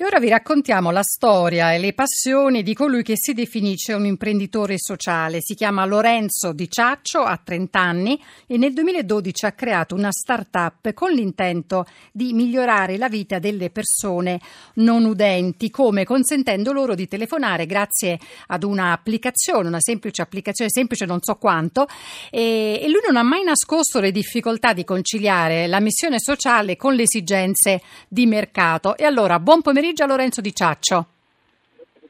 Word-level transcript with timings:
E 0.00 0.04
ora 0.06 0.18
vi 0.18 0.30
raccontiamo 0.30 0.90
la 0.90 1.02
storia 1.02 1.74
e 1.74 1.78
le 1.78 1.92
passioni 1.92 2.62
di 2.62 2.72
colui 2.72 3.02
che 3.02 3.18
si 3.18 3.34
definisce 3.34 3.92
un 3.92 4.06
imprenditore 4.06 4.76
sociale. 4.78 5.42
Si 5.42 5.54
chiama 5.54 5.84
Lorenzo 5.84 6.54
Di 6.54 6.70
Ciaccio, 6.70 7.20
ha 7.20 7.36
30 7.36 7.78
anni 7.78 8.18
e 8.46 8.56
nel 8.56 8.72
2012 8.72 9.44
ha 9.44 9.52
creato 9.52 9.94
una 9.94 10.10
start-up 10.10 10.94
con 10.94 11.12
l'intento 11.12 11.84
di 12.12 12.32
migliorare 12.32 12.96
la 12.96 13.10
vita 13.10 13.38
delle 13.38 13.68
persone 13.68 14.40
non 14.76 15.04
udenti, 15.04 15.68
come 15.68 16.06
consentendo 16.06 16.72
loro 16.72 16.94
di 16.94 17.06
telefonare 17.06 17.66
grazie 17.66 18.18
ad 18.46 18.64
un'applicazione, 18.64 19.68
una 19.68 19.80
semplice 19.82 20.22
applicazione, 20.22 20.70
semplice 20.70 21.04
non 21.04 21.20
so 21.20 21.34
quanto, 21.34 21.86
e, 22.30 22.82
lui 22.86 23.02
non 23.06 23.18
ha 23.18 23.22
mai 23.22 23.44
nascosto 23.44 24.00
le 24.00 24.12
difficoltà 24.12 24.72
di 24.72 24.82
conciliare 24.82 25.66
la 25.66 25.78
missione 25.78 26.18
sociale 26.18 26.78
con 26.78 26.94
le 26.94 27.02
esigenze 27.02 27.82
di 28.08 28.24
mercato. 28.24 28.96
E 28.96 29.04
allora, 29.04 29.38
buon 29.38 29.60
pomeriggio 29.60 29.88
pomeriggio 29.90 30.04
a 30.04 30.06
Lorenzo 30.06 30.40
Di 30.40 30.54
Ciaccio. 30.54 31.06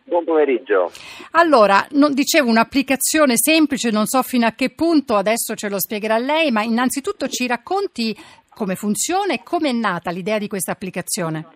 Buon 0.05 0.25
pomeriggio. 0.25 0.91
Allora, 1.33 1.87
non, 1.93 2.13
dicevo 2.13 2.49
un'applicazione 2.49 3.35
semplice, 3.37 3.91
non 3.91 4.07
so 4.07 4.23
fino 4.23 4.47
a 4.47 4.53
che 4.53 4.71
punto, 4.71 5.15
adesso 5.15 5.55
ce 5.55 5.69
lo 5.69 5.79
spiegherà 5.79 6.19
lei, 6.19 6.51
ma 6.51 6.63
innanzitutto 6.63 7.29
ci 7.29 7.47
racconti 7.47 8.17
come 8.49 8.75
funziona 8.75 9.35
e 9.35 9.43
come 9.45 9.71
è 9.71 9.73
nata 9.73 10.11
l'idea 10.11 10.39
di 10.39 10.49
questa 10.49 10.73
applicazione. 10.73 11.47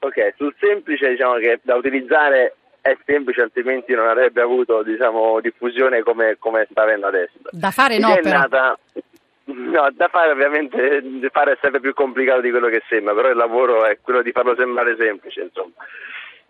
Ok, 0.00 0.34
sul 0.36 0.54
semplice 0.60 1.08
diciamo 1.08 1.38
che 1.38 1.58
da 1.62 1.74
utilizzare 1.74 2.54
è 2.80 2.96
semplice, 3.04 3.40
altrimenti 3.40 3.94
non 3.94 4.06
avrebbe 4.06 4.40
avuto 4.40 4.82
diciamo, 4.82 5.40
diffusione 5.40 6.02
come, 6.02 6.36
come 6.38 6.66
sta 6.70 6.82
avendo 6.82 7.06
adesso. 7.06 7.38
Da 7.50 7.70
fare 7.70 7.98
no, 7.98 8.14
però. 8.22 8.38
Nata, 8.38 8.78
No, 9.58 9.88
da 9.92 10.06
fare 10.06 10.30
ovviamente 10.30 11.02
fare 11.32 11.52
è 11.52 11.58
sempre 11.60 11.80
più 11.80 11.92
complicato 11.92 12.40
di 12.40 12.50
quello 12.50 12.68
che 12.68 12.82
sembra, 12.88 13.12
però 13.12 13.28
il 13.28 13.36
lavoro 13.36 13.84
è 13.84 13.98
quello 14.00 14.22
di 14.22 14.30
farlo 14.30 14.54
sembrare 14.54 14.96
semplice, 14.96 15.42
insomma. 15.42 15.72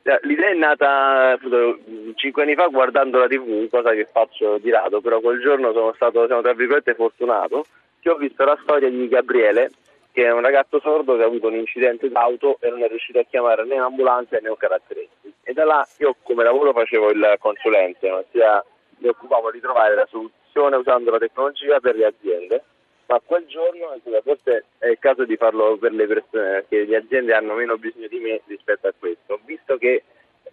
Eh, 0.02 0.18
l'idea 0.22 0.50
è 0.50 0.54
nata 0.54 1.30
appunto, 1.30 1.78
cinque 2.16 2.42
anni 2.42 2.54
fa 2.54 2.66
guardando 2.66 3.18
la 3.18 3.26
TV, 3.26 3.68
cosa 3.70 3.92
che 3.92 4.06
faccio 4.12 4.58
di 4.58 4.70
rado, 4.70 5.00
però 5.00 5.20
quel 5.20 5.40
giorno 5.40 5.72
sono 5.72 5.94
stato, 5.94 6.22
diciamo, 6.22 6.42
tra 6.42 6.52
virgolette, 6.52 6.94
fortunato, 6.94 7.64
che 8.00 8.10
ho 8.10 8.16
visto 8.16 8.44
la 8.44 8.58
storia 8.62 8.90
di 8.90 9.08
Gabriele, 9.08 9.70
che 10.12 10.24
è 10.26 10.30
un 10.30 10.42
ragazzo 10.42 10.78
sordo 10.78 11.16
che 11.16 11.22
ha 11.22 11.26
avuto 11.26 11.48
un 11.48 11.56
incidente 11.56 12.10
d'auto 12.10 12.58
e 12.60 12.68
non 12.68 12.82
è 12.82 12.88
riuscito 12.88 13.20
a 13.20 13.24
chiamare 13.24 13.64
né 13.64 13.76
un'ambulanza 13.76 14.36
né 14.38 14.50
un 14.50 14.56
caratteristico. 14.56 15.34
E 15.42 15.54
da 15.54 15.64
là 15.64 15.86
io 15.98 16.14
come 16.22 16.44
lavoro 16.44 16.72
facevo 16.72 17.10
il 17.10 17.36
consulente, 17.38 18.10
ossia 18.10 18.62
mi 18.98 19.08
occupavo 19.08 19.50
di 19.50 19.60
trovare 19.60 19.94
la 19.94 20.06
soluzione 20.10 20.76
usando 20.76 21.10
la 21.10 21.18
tecnologia 21.18 21.80
per 21.80 21.96
le 21.96 22.04
aziende 22.04 22.64
ma 23.08 23.20
quel 23.24 23.46
giorno 23.46 23.96
forse 24.22 24.64
è 24.76 24.88
il 24.88 24.98
caso 24.98 25.24
di 25.24 25.36
farlo 25.36 25.78
per 25.78 25.92
le 25.92 26.06
persone 26.06 26.50
perché 26.50 26.84
le 26.84 26.96
aziende 26.96 27.32
hanno 27.32 27.54
meno 27.54 27.78
bisogno 27.78 28.06
di 28.06 28.18
me 28.18 28.42
rispetto 28.46 28.86
a 28.86 28.92
questo. 28.96 29.40
Visto 29.46 29.78
che 29.78 30.02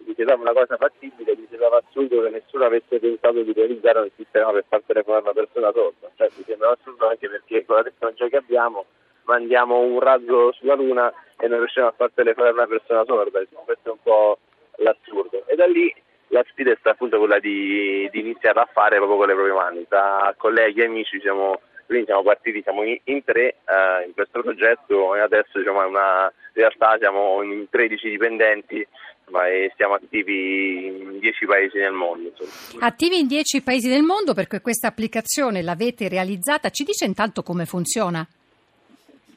mi 0.06 0.14
sembrava 0.14 0.40
una 0.40 0.52
cosa 0.52 0.76
fattibile 0.78 1.36
mi 1.36 1.46
sembrava 1.50 1.82
assurdo 1.86 2.22
che 2.22 2.30
nessuno 2.30 2.64
avesse 2.64 2.98
pensato 2.98 3.42
di 3.42 3.52
realizzare 3.52 4.00
un 4.00 4.10
sistema 4.16 4.52
per 4.52 4.64
far 4.68 4.82
telefonare 4.86 5.22
una 5.22 5.32
persona 5.34 5.70
sorda. 5.70 6.10
Cioè 6.16 6.28
mi 6.34 6.44
sembrava 6.46 6.76
assurdo 6.80 7.08
anche 7.08 7.28
perché 7.28 7.64
con 7.66 7.76
la 7.76 7.82
tecnologia 7.82 8.28
che 8.28 8.36
abbiamo 8.36 8.84
mandiamo 9.24 9.80
un 9.80 10.00
razzo 10.00 10.52
sulla 10.52 10.74
luna 10.74 11.12
e 11.38 11.48
non 11.48 11.58
riusciamo 11.58 11.88
a 11.88 11.94
far 11.94 12.10
telefonare 12.14 12.54
una 12.54 12.66
persona 12.66 13.04
sorda. 13.04 13.38
Questo 13.64 13.88
è 13.88 13.92
un 13.92 14.02
po' 14.02 14.38
l'assurdo. 14.76 15.44
E 15.46 15.56
da 15.56 15.66
lì 15.66 15.94
la 16.28 16.42
sfida 16.48 16.70
è 16.70 16.76
stata 16.76 16.92
appunto 16.92 17.18
quella 17.18 17.38
di, 17.38 18.08
di 18.10 18.20
iniziare 18.20 18.60
a 18.60 18.68
fare 18.72 18.96
proprio 18.96 19.18
con 19.18 19.26
le 19.26 19.34
proprie 19.34 19.54
mani. 19.54 19.86
Tra 19.86 20.34
colleghi 20.38 20.80
e 20.80 20.86
amici 20.86 21.20
siamo 21.20 21.60
quindi 21.86 22.06
siamo 22.06 22.22
partiti 22.22 22.62
siamo 22.62 22.82
in, 22.82 22.98
in 23.04 23.24
tre 23.24 23.56
eh, 23.64 24.06
in 24.06 24.12
questo 24.14 24.42
progetto 24.42 25.14
e 25.14 25.20
adesso 25.20 25.58
diciamo, 25.58 25.82
è 25.82 25.86
una 25.86 26.32
realtà 26.52 26.96
siamo 26.98 27.42
in 27.42 27.68
13 27.70 28.10
dipendenti 28.10 28.86
ma 29.28 29.42
siamo 29.76 29.94
attivi 29.94 30.86
in 30.86 31.18
10 31.18 31.46
paesi 31.46 31.78
nel 31.78 31.92
mondo. 31.92 32.28
Insomma. 32.28 32.86
Attivi 32.86 33.18
in 33.18 33.26
10 33.26 33.62
paesi 33.62 33.88
del 33.88 34.02
mondo 34.02 34.34
perché 34.34 34.60
questa 34.60 34.88
applicazione 34.88 35.62
l'avete 35.62 36.08
realizzata. 36.08 36.70
Ci 36.70 36.84
dice 36.84 37.06
intanto 37.06 37.42
come 37.42 37.64
funziona? 37.64 38.24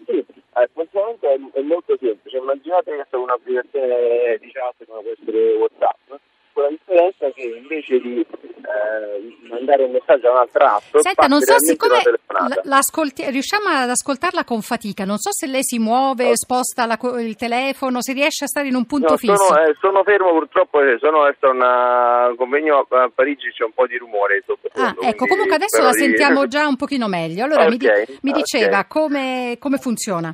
Sì, 0.05 0.11
eh, 0.13 0.61
il 0.61 0.69
funzionamento 0.73 1.27
è, 1.27 1.59
è 1.59 1.61
molto 1.61 1.97
semplice. 1.99 2.37
Immaginate 2.37 2.95
che 2.95 3.05
è 3.09 3.15
un'applicazione 3.15 4.37
di 4.39 4.51
chat 4.51 4.85
come 4.85 5.01
può 5.01 5.11
essere 5.11 5.53
WhatsApp 5.53 6.21
con 6.59 6.63
la 6.63 6.69
differenza 6.69 7.31
che 7.33 7.59
invece 7.61 7.99
di 7.99 8.19
eh, 8.19 9.47
mandare 9.47 9.83
un 9.83 9.91
messaggio 9.91 10.27
a 10.27 10.31
un'altra 10.31 10.75
app, 10.75 10.97
Senta, 10.97 11.27
non 11.27 11.41
so 11.41 11.55
siccome 11.57 12.01
riusciamo 13.29 13.69
ad 13.69 13.89
ascoltarla 13.89 14.43
con 14.43 14.61
fatica, 14.61 15.05
non 15.05 15.17
so 15.17 15.31
se 15.31 15.47
lei 15.47 15.63
si 15.63 15.79
muove, 15.79 16.29
oh. 16.29 16.35
sposta 16.35 16.85
la, 16.85 16.97
il 17.19 17.35
telefono, 17.35 18.01
se 18.01 18.13
riesce 18.13 18.43
a 18.43 18.47
stare 18.47 18.67
in 18.67 18.75
un 18.75 18.85
punto 18.85 19.11
no, 19.11 19.17
fisso. 19.17 19.35
Sono, 19.35 19.59
eh, 19.61 19.75
sono, 19.79 20.03
fermo 20.03 20.31
purtroppo, 20.31 20.81
eh, 20.81 20.97
sono 20.99 21.23
a 21.23 22.27
un 22.29 22.35
convegno 22.35 22.85
a 22.89 23.09
Parigi, 23.13 23.51
c'è 23.51 23.63
un 23.63 23.73
po' 23.73 23.87
di 23.87 23.97
rumore 23.97 24.43
Ah, 24.73 24.95
ecco, 25.01 25.25
comunque 25.25 25.55
adesso 25.55 25.81
la 25.81 25.91
sentiamo 25.93 26.47
già 26.47 26.67
un 26.67 26.75
pochino 26.75 27.07
meglio. 27.07 27.43
Allora 27.45 27.65
okay, 27.65 27.71
mi, 27.71 27.77
di, 27.77 28.19
mi, 28.21 28.31
diceva 28.31 28.79
okay. 28.79 28.87
come, 28.87 29.57
come 29.59 29.77
funziona 29.77 30.33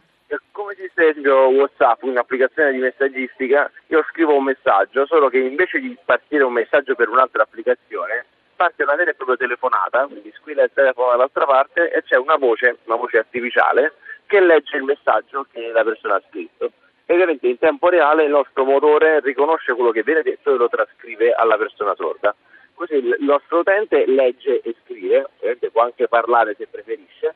come 0.51 0.73
esiste 0.73 1.01
ad 1.01 1.09
esempio 1.09 1.47
WhatsApp, 1.49 2.03
un'applicazione 2.03 2.71
di 2.71 2.79
messaggistica, 2.79 3.71
io 3.87 4.03
scrivo 4.09 4.35
un 4.35 4.43
messaggio, 4.43 5.05
solo 5.05 5.29
che 5.29 5.37
invece 5.37 5.79
di 5.79 5.97
partire 6.03 6.43
un 6.43 6.53
messaggio 6.53 6.95
per 6.95 7.09
un'altra 7.09 7.43
applicazione, 7.43 8.25
parte 8.55 8.83
una 8.83 8.95
vera 8.95 9.11
e 9.11 9.15
propria 9.15 9.37
telefonata, 9.37 10.05
quindi 10.05 10.31
squilla 10.35 10.63
il 10.63 10.71
telefono 10.73 11.11
dall'altra 11.11 11.45
parte 11.45 11.91
e 11.91 12.01
c'è 12.03 12.15
una 12.15 12.35
voce, 12.35 12.77
una 12.85 12.95
voce 12.95 13.17
artificiale, 13.17 13.93
che 14.25 14.39
legge 14.39 14.77
il 14.77 14.83
messaggio 14.83 15.45
che 15.51 15.71
la 15.71 15.83
persona 15.83 16.15
ha 16.15 16.23
scritto. 16.29 16.71
E 17.05 17.13
ovviamente 17.13 17.47
in 17.47 17.59
tempo 17.59 17.89
reale 17.89 18.23
il 18.23 18.31
nostro 18.31 18.63
motore 18.63 19.19
riconosce 19.19 19.73
quello 19.73 19.91
che 19.91 20.01
viene 20.01 20.23
detto 20.23 20.53
e 20.53 20.57
lo 20.57 20.67
trascrive 20.69 21.33
alla 21.33 21.57
persona 21.57 21.93
sorda. 21.95 22.33
Così 22.73 22.95
il 22.95 23.17
nostro 23.19 23.59
utente 23.59 24.05
legge 24.07 24.61
e 24.61 24.75
scrive, 24.83 25.27
ovviamente 25.35 25.69
può 25.69 25.83
anche 25.83 26.07
parlare 26.07 26.55
se 26.57 26.67
preferisce, 26.67 27.35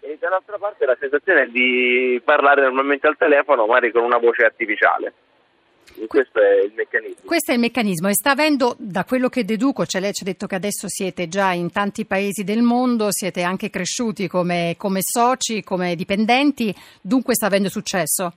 e 0.00 0.16
dall'altra 0.18 0.58
parte 0.58 0.86
la 0.86 0.96
sensazione 0.98 1.42
è 1.42 1.46
di 1.46 2.20
parlare 2.24 2.62
normalmente 2.62 3.06
al 3.06 3.16
telefono, 3.16 3.66
magari 3.66 3.92
con 3.92 4.02
una 4.02 4.18
voce 4.18 4.44
artificiale. 4.44 5.12
Questo 6.06 6.40
è 6.40 6.64
il 6.64 6.72
meccanismo. 6.74 7.22
Questo 7.24 7.50
è 7.50 7.54
il 7.54 7.60
meccanismo 7.60 8.08
e 8.08 8.14
sta 8.14 8.30
avendo, 8.30 8.74
da 8.78 9.04
quello 9.04 9.28
che 9.28 9.44
deduco, 9.44 9.84
cioè 9.86 10.00
lei 10.00 10.12
ci 10.12 10.22
ha 10.22 10.26
detto 10.26 10.46
che 10.46 10.54
adesso 10.54 10.88
siete 10.88 11.28
già 11.28 11.52
in 11.52 11.70
tanti 11.70 12.06
paesi 12.06 12.44
del 12.44 12.62
mondo, 12.62 13.08
siete 13.10 13.42
anche 13.42 13.70
cresciuti 13.70 14.28
come, 14.28 14.74
come 14.78 15.00
soci, 15.02 15.62
come 15.62 15.94
dipendenti, 15.96 16.74
dunque 17.00 17.34
sta 17.34 17.46
avendo 17.46 17.68
successo? 17.68 18.32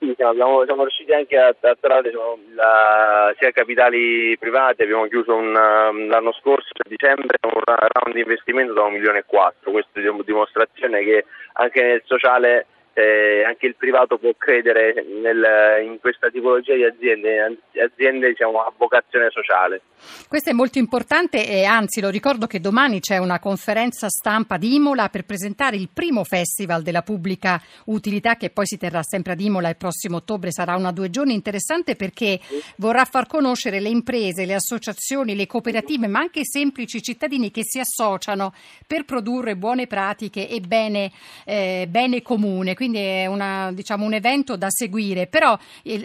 Sì, 0.00 0.14
siamo, 0.16 0.64
siamo 0.64 0.80
riusciti 0.80 1.12
anche 1.12 1.36
a 1.36 1.54
attrarre 1.60 2.08
diciamo, 2.08 2.38
la, 2.54 3.34
sia 3.38 3.50
capitali 3.50 4.34
privati, 4.38 4.80
abbiamo 4.82 5.06
chiuso 5.08 5.34
un, 5.34 5.48
um, 5.54 6.08
l'anno 6.08 6.32
scorso 6.32 6.70
a 6.72 6.88
dicembre 6.88 7.36
un 7.42 7.60
round 7.62 8.14
di 8.14 8.20
investimento 8.20 8.72
da 8.72 8.84
un 8.84 8.94
milione 8.94 9.18
e 9.18 9.24
quattro, 9.26 9.72
questa 9.72 10.00
è 10.00 10.08
una 10.08 10.22
dimostrazione 10.24 11.04
che 11.04 11.26
anche 11.52 11.82
nel 11.82 12.02
sociale 12.06 12.64
eh, 13.00 13.44
anche 13.44 13.66
il 13.66 13.76
privato 13.76 14.18
può 14.18 14.32
credere 14.36 15.04
nel, 15.22 15.84
in 15.84 15.98
questa 16.00 16.28
tipologia 16.28 16.74
di 16.74 16.84
aziende, 16.84 17.58
aziende 17.82 18.28
diciamo, 18.28 18.60
a 18.60 18.72
vocazione 18.76 19.30
sociale. 19.30 19.82
Questo 20.28 20.50
è 20.50 20.52
molto 20.52 20.78
importante 20.78 21.46
e 21.46 21.64
anzi 21.64 22.00
lo 22.00 22.08
ricordo 22.08 22.46
che 22.46 22.60
domani 22.60 23.00
c'è 23.00 23.18
una 23.18 23.38
conferenza 23.38 24.08
stampa 24.08 24.56
di 24.56 24.74
Imola 24.74 25.08
per 25.08 25.24
presentare 25.24 25.76
il 25.76 25.88
primo 25.92 26.24
festival 26.24 26.82
della 26.82 27.02
pubblica 27.02 27.60
utilità 27.86 28.36
che 28.36 28.50
poi 28.50 28.66
si 28.66 28.76
terrà 28.78 29.02
sempre 29.02 29.32
ad 29.32 29.40
Imola 29.40 29.68
il 29.68 29.76
prossimo 29.76 30.16
ottobre, 30.16 30.52
sarà 30.52 30.76
una 30.76 30.92
due 30.92 31.10
giorni 31.10 31.34
interessante 31.34 31.96
perché 31.96 32.38
vorrà 32.76 33.04
far 33.04 33.26
conoscere 33.26 33.80
le 33.80 33.88
imprese, 33.88 34.46
le 34.46 34.54
associazioni, 34.54 35.34
le 35.34 35.46
cooperative 35.46 36.06
ma 36.06 36.20
anche 36.20 36.40
i 36.40 36.46
semplici 36.46 37.02
cittadini 37.02 37.50
che 37.50 37.62
si 37.64 37.78
associano 37.78 38.52
per 38.86 39.04
produrre 39.04 39.56
buone 39.56 39.86
pratiche 39.86 40.48
e 40.48 40.60
bene, 40.60 41.10
eh, 41.44 41.86
bene 41.88 42.22
comune. 42.22 42.74
Quindi 42.74 42.89
quindi 42.90 42.98
è 42.98 43.26
una, 43.26 43.70
diciamo, 43.72 44.04
un 44.04 44.14
evento 44.14 44.56
da 44.56 44.68
seguire, 44.68 45.28
però 45.28 45.56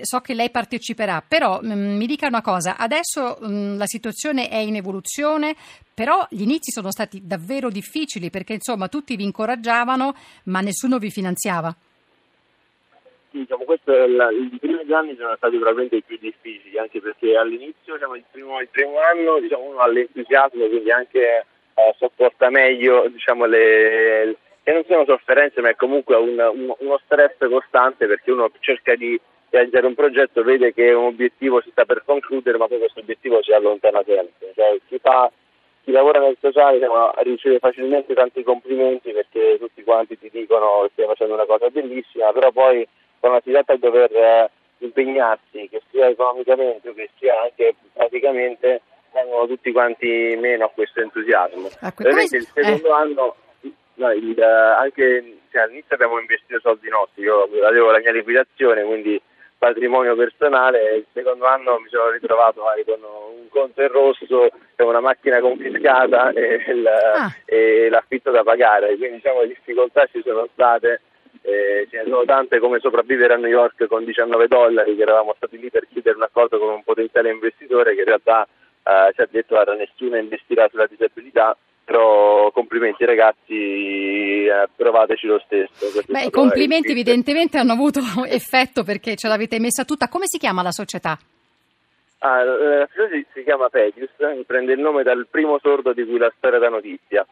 so 0.01 0.19
che 0.19 0.33
lei 0.33 0.51
parteciperà, 0.51 1.23
però 1.27 1.59
mm, 1.63 1.97
mi 1.97 2.05
dica 2.05 2.27
una 2.27 2.41
cosa, 2.41 2.77
adesso 2.77 3.37
mh, 3.39 3.47
mm, 3.47 3.77
la 3.77 3.87
situazione 3.87 4.49
è 4.49 4.57
in 4.57 4.75
evoluzione, 4.75 5.55
però 5.93 6.25
gli 6.29 6.41
inizi 6.41 6.71
sono 6.71 6.91
stati 6.91 7.21
davvero 7.25 7.69
difficili 7.69 8.29
perché 8.29 8.53
insomma 8.53 8.87
tutti 8.87 9.15
vi 9.15 9.23
incoraggiavano 9.23 10.13
ma 10.45 10.59
nessuno 10.59 10.97
vi 10.99 11.09
finanziava. 11.09 11.75
diciamo, 13.31 13.63
questo 13.63 13.93
è 13.93 14.07
la, 14.07 14.29
I 14.29 14.57
primi 14.59 14.93
anni 14.93 15.15
sono 15.15 15.35
stati 15.37 15.55
probabilmente 15.55 15.95
i 15.95 16.03
più 16.03 16.17
difficili, 16.19 16.77
anche 16.77 17.01
perché 17.01 17.35
all'inizio, 17.35 17.93
diciamo, 17.93 18.15
il, 18.15 18.23
primo, 18.29 18.59
il 18.59 18.69
primo 18.69 18.99
anno, 18.99 19.39
diciamo, 19.39 19.63
uno 19.63 19.79
ha 19.79 19.87
l'entusiasmo, 19.87 20.67
quindi 20.67 20.91
anche 20.91 21.45
eh, 21.73 21.95
sopporta 21.97 22.49
meglio 22.49 23.07
diciamo, 23.09 23.45
le, 23.45 24.37
che 24.65 24.73
non 24.73 24.83
sono 24.87 25.05
sofferenze 25.05 25.61
ma 25.61 25.69
è 25.69 25.75
comunque 25.75 26.15
un, 26.15 26.39
un, 26.39 26.73
uno 26.75 26.99
stress 27.05 27.37
costante 27.37 28.07
perché 28.07 28.31
uno 28.31 28.49
cerca 28.61 28.95
di 28.95 29.19
piangere 29.47 29.85
un 29.85 29.93
progetto 29.93 30.41
vede 30.41 30.73
che 30.73 30.91
un 30.91 31.05
obiettivo 31.05 31.61
si 31.61 31.69
sta 31.69 31.85
per 31.85 32.01
concludere, 32.03 32.57
ma 32.57 32.67
poi 32.67 32.79
questo 32.79 33.01
obiettivo 33.01 33.43
si 33.43 33.51
allontana 33.51 34.01
sempre. 34.03 34.51
Cioè, 34.55 34.79
chi, 34.87 34.97
fa, 34.97 35.31
chi 35.83 35.91
lavora 35.91 36.19
nel 36.19 36.35
sociale 36.41 36.79
diciamo, 36.79 37.11
riceve 37.17 37.59
facilmente 37.59 38.15
tanti 38.15 38.41
complimenti 38.41 39.11
perché 39.11 39.57
tutti 39.59 39.83
quanti 39.83 40.17
ti 40.17 40.31
dicono 40.31 40.81
che 40.81 40.89
stai 40.93 41.05
facendo 41.05 41.35
una 41.35 41.45
cosa 41.45 41.69
bellissima, 41.69 42.33
però 42.33 42.51
poi 42.51 42.87
quando 43.19 43.39
si 43.43 43.51
tratta 43.51 43.75
di 43.75 43.79
dover 43.81 44.11
eh, 44.11 44.49
impegnarsi, 44.79 45.69
che 45.69 45.81
sia 45.91 46.07
economicamente 46.07 46.89
o 46.89 46.93
che 46.93 47.11
sia 47.19 47.39
anche 47.39 47.75
praticamente, 47.93 48.81
vengono 49.13 49.45
tutti 49.45 49.71
quanti 49.71 50.35
meno 50.39 50.65
a 50.65 50.69
questo 50.73 51.01
entusiasmo. 51.01 51.69
Ah, 51.81 51.93
que- 51.93 52.09
il 52.09 52.47
secondo 52.51 52.91
anno, 52.91 53.35
no, 53.95 54.11
il, 54.11 54.37
eh, 54.39 54.43
anche 54.43 55.37
cioè, 55.51 55.63
all'inizio 55.63 55.95
abbiamo 55.95 56.19
investito 56.19 56.59
soldi 56.59 56.89
nostri, 56.89 57.23
io 57.23 57.43
avevo 57.65 57.91
la 57.91 57.99
mia 57.99 58.11
liquidazione, 58.11 58.83
quindi 58.83 59.21
patrimonio 59.57 60.15
personale, 60.15 60.95
il 60.95 61.05
secondo 61.13 61.45
anno 61.45 61.79
mi 61.79 61.87
sono 61.89 62.09
ritrovato 62.11 62.61
con 62.61 62.99
un 63.39 63.47
conto 63.49 63.81
in 63.81 63.87
rosso, 63.87 64.25
e 64.75 64.83
una 64.83 64.99
macchina 64.99 65.39
confiscata 65.39 66.31
e, 66.31 66.63
il- 66.67 66.87
Ah. 66.87 67.33
e 67.45 67.89
l'affitto 67.89 68.31
da 68.31 68.43
pagare, 68.43 68.95
quindi 68.97 69.15
diciamo 69.15 69.41
le 69.41 69.47
difficoltà 69.47 70.05
ci 70.11 70.21
sono 70.23 70.47
state. 70.53 71.01
Eh, 71.47 71.87
ce 71.91 71.97
ne 71.97 72.03
sono 72.05 72.23
tante 72.25 72.57
come 72.57 72.79
sopravvivere 72.79 73.35
a 73.35 73.37
New 73.37 73.49
York 73.51 73.85
con 73.85 74.03
19 74.03 74.47
dollari 74.47 74.95
che 74.95 75.03
eravamo 75.03 75.35
stati 75.37 75.59
lì 75.59 75.69
per 75.69 75.85
chiudere 75.87 76.15
un 76.15 76.23
accordo 76.23 76.57
con 76.57 76.69
un 76.69 76.83
potenziale 76.83 77.29
investitore 77.29 77.93
che 77.93 77.99
in 77.99 78.05
realtà 78.07 78.47
eh, 78.83 79.11
ci 79.13 79.21
ha 79.21 79.27
detto 79.29 79.53
guarda 79.53 79.75
nessuno 79.75 80.17
investirà 80.17 80.67
sulla 80.69 80.87
disabilità 80.87 81.55
però 81.85 82.51
complimenti 82.51 83.05
ragazzi 83.05 84.45
eh, 84.45 84.67
provateci 84.75 85.27
lo 85.27 85.39
stesso 85.45 85.85
Beh, 86.07 86.25
i 86.25 86.31
complimenti 86.31 86.91
evidentemente 86.91 87.59
hanno 87.59 87.73
avuto 87.73 88.01
effetto 88.25 88.83
perché 88.83 89.15
ce 89.15 89.27
l'avete 89.27 89.59
messa 89.59 89.85
tutta. 89.85 90.09
Come 90.09 90.25
si 90.25 90.39
chiama 90.39 90.63
la 90.63 90.71
società? 90.71 91.17
Ah, 92.19 92.43
la 92.43 92.89
società 92.91 93.29
si, 93.33 93.43
chiama 93.43 93.69
Pedius 93.69 94.09
prende 94.47 94.73
il 94.73 94.79
nome 94.79 95.03
dal 95.03 95.27
primo 95.29 95.59
sordo 95.59 95.93
di 95.93 96.03
cui 96.03 96.17
la 96.17 96.33
storia 96.35 96.57
dà 96.57 96.69
notizia 96.69 97.25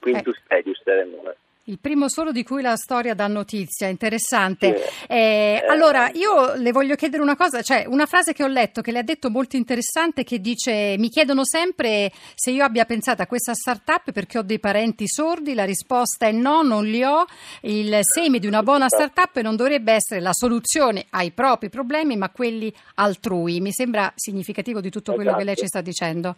Quintus 0.00 0.40
Pedius 0.46 0.80
era 0.84 1.02
il 1.02 1.08
nome 1.08 1.36
Il 1.66 1.78
primo 1.80 2.10
solo 2.10 2.30
di 2.30 2.42
cui 2.42 2.60
la 2.60 2.76
storia 2.76 3.14
dà 3.14 3.26
notizia, 3.26 3.88
interessante. 3.88 4.76
Sì. 4.76 5.06
Eh, 5.08 5.62
Eh. 5.62 5.66
allora, 5.66 6.10
io 6.12 6.56
le 6.56 6.72
voglio 6.72 6.94
chiedere 6.94 7.22
una 7.22 7.36
cosa, 7.36 7.62
cioè 7.62 7.86
una 7.86 8.04
frase 8.04 8.34
che 8.34 8.44
ho 8.44 8.48
letto 8.48 8.82
che 8.82 8.92
le 8.92 8.98
ha 8.98 9.02
detto 9.02 9.30
molto 9.30 9.56
interessante 9.56 10.24
che 10.24 10.40
dice 10.40 10.96
mi 10.98 11.08
chiedono 11.08 11.42
sempre 11.46 12.12
se 12.34 12.50
io 12.50 12.64
abbia 12.64 12.84
pensato 12.84 13.22
a 13.22 13.26
questa 13.26 13.54
startup 13.54 14.12
perché 14.12 14.36
ho 14.36 14.42
dei 14.42 14.58
parenti 14.58 15.08
sordi, 15.08 15.54
la 15.54 15.64
risposta 15.64 16.26
è 16.26 16.32
no, 16.32 16.60
non 16.60 16.84
li 16.84 17.02
ho, 17.02 17.24
il 17.62 17.98
seme 18.02 18.38
di 18.38 18.46
una 18.46 18.62
buona 18.62 18.88
startup 18.88 19.34
non 19.40 19.56
dovrebbe 19.56 19.92
essere 19.92 20.20
la 20.20 20.34
soluzione 20.34 21.06
ai 21.10 21.30
propri 21.30 21.70
problemi 21.70 22.18
ma 22.18 22.28
quelli 22.28 22.70
altrui. 22.96 23.60
Mi 23.60 23.72
sembra 23.72 24.12
significativo 24.16 24.82
di 24.82 24.90
tutto 24.90 25.14
quello 25.14 25.34
che 25.34 25.44
lei 25.44 25.56
ci 25.56 25.66
sta 25.66 25.80
dicendo. 25.80 26.36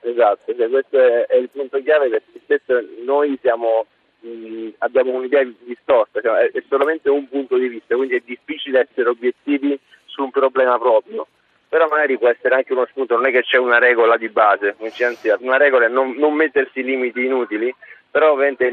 Esatto, 0.00 0.52
cioè, 0.56 0.68
questo 0.68 0.98
è, 0.98 1.26
è 1.26 1.36
il 1.36 1.50
punto 1.50 1.80
chiave 1.82 2.08
perché 2.08 2.40
spesso 2.42 2.72
noi 3.04 3.38
siamo, 3.42 3.86
mh, 4.20 4.68
abbiamo 4.78 5.12
un'idea 5.12 5.46
distorta, 5.60 6.20
cioè, 6.20 6.46
è, 6.46 6.50
è 6.52 6.62
solamente 6.68 7.10
un 7.10 7.28
punto 7.28 7.56
di 7.56 7.68
vista, 7.68 7.96
quindi 7.96 8.16
è 8.16 8.22
difficile 8.24 8.88
essere 8.88 9.08
obiettivi 9.08 9.78
su 10.04 10.22
un 10.22 10.30
problema 10.30 10.78
proprio. 10.78 11.26
Però 11.68 11.86
magari 11.86 12.16
può 12.16 12.28
essere 12.28 12.54
anche 12.54 12.72
uno 12.72 12.86
spunto, 12.86 13.14
non 13.14 13.26
è 13.26 13.30
che 13.30 13.42
c'è 13.42 13.58
una 13.58 13.78
regola 13.78 14.16
di 14.16 14.30
base, 14.30 14.74
una 15.40 15.58
regola 15.58 15.84
è 15.84 15.88
non, 15.88 16.14
non 16.16 16.32
mettersi 16.32 16.82
limiti 16.82 17.24
inutili, 17.24 17.74
però 18.10 18.32
ovviamente 18.32 18.70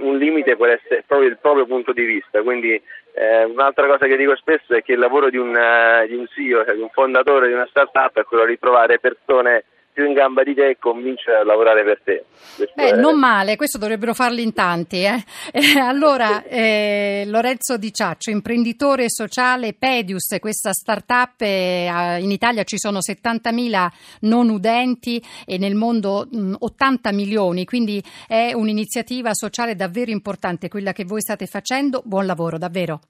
un 0.00 0.16
limite 0.16 0.56
può 0.56 0.64
essere 0.64 1.04
proprio 1.06 1.28
il 1.28 1.36
proprio 1.38 1.66
punto 1.66 1.92
di 1.92 2.04
vista, 2.04 2.40
quindi 2.40 2.80
eh, 3.12 3.44
un'altra 3.44 3.86
cosa 3.86 4.06
che 4.06 4.16
dico 4.16 4.34
spesso 4.36 4.74
è 4.74 4.82
che 4.82 4.92
il 4.92 4.98
lavoro 4.98 5.28
di 5.28 5.36
un, 5.36 5.54
eh, 5.54 6.06
di 6.08 6.14
un 6.14 6.26
CEO, 6.26 6.64
cioè 6.64 6.74
di 6.74 6.80
un 6.80 6.88
fondatore 6.88 7.48
di 7.48 7.52
una 7.52 7.66
startup 7.68 8.18
è 8.18 8.24
quello 8.24 8.46
di 8.46 8.58
trovare 8.58 8.98
persone 8.98 9.64
più 9.98 10.06
in 10.06 10.12
gamba 10.12 10.44
di 10.44 10.54
te 10.54 10.68
e 10.68 10.78
convincere 10.78 11.38
a 11.38 11.44
lavorare 11.44 11.82
per 11.82 12.00
te. 12.04 12.24
Questo 12.54 12.72
Beh, 12.76 12.90
è- 12.90 12.96
non 12.96 13.18
male, 13.18 13.56
questo 13.56 13.78
dovrebbero 13.78 14.14
farli 14.14 14.42
in 14.44 14.52
tanti. 14.52 15.02
Eh? 15.02 15.24
Eh, 15.58 15.78
allora, 15.78 16.44
eh, 16.46 17.24
Lorenzo 17.26 17.76
Di 17.78 17.92
Ciaccio, 17.92 18.30
imprenditore 18.30 19.06
sociale 19.08 19.72
Pedius, 19.74 20.36
questa 20.38 20.72
startup, 20.72 21.40
eh, 21.40 22.18
in 22.20 22.30
Italia 22.30 22.62
ci 22.62 22.78
sono 22.78 22.98
70.000 22.98 23.88
non 24.20 24.50
udenti 24.50 25.20
e 25.44 25.58
nel 25.58 25.74
mondo 25.74 26.28
mh, 26.30 26.54
80 26.60 27.12
milioni, 27.12 27.64
quindi 27.64 28.02
è 28.28 28.52
un'iniziativa 28.54 29.34
sociale 29.34 29.74
davvero 29.74 30.10
importante 30.12 30.68
quella 30.68 30.92
che 30.92 31.04
voi 31.04 31.22
state 31.22 31.46
facendo. 31.46 32.02
Buon 32.04 32.26
lavoro, 32.26 32.56
davvero. 32.56 33.00